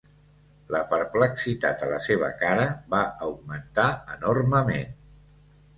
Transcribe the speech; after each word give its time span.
La 0.75 0.79
perplexitat 0.93 1.85
a 1.87 1.91
la 1.91 2.01
seva 2.07 2.31
cara 2.41 2.67
va 2.97 3.05
augmentar 3.29 3.89
enormement. 4.17 5.03